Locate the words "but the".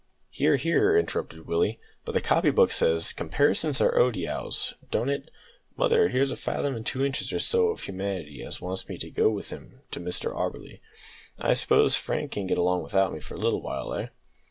2.05-2.21